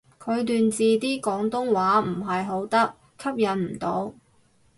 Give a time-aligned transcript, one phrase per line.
[0.17, 4.15] 佢段字啲廣東話唔係好得，吸引唔到